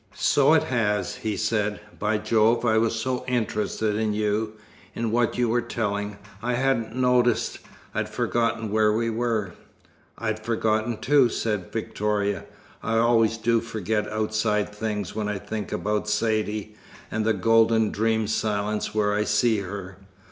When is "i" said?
2.65-2.79, 6.41-6.53, 12.81-12.97, 15.29-15.37, 19.13-19.23